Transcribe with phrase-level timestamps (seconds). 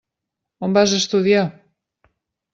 [0.67, 1.45] On vas estudiar?